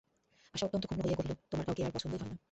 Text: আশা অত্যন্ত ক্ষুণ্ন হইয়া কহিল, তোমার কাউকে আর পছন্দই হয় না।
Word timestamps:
আশা 0.53 0.65
অত্যন্ত 0.65 0.85
ক্ষুণ্ন 0.85 1.01
হইয়া 1.03 1.17
কহিল, 1.17 1.31
তোমার 1.49 1.65
কাউকে 1.65 1.81
আর 1.85 1.91
পছন্দই 1.91 2.19
হয় 2.21 2.29
না। 2.29 2.37